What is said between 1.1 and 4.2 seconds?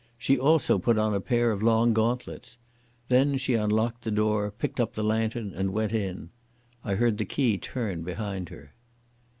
a pair of long gauntlets. Then she unlocked the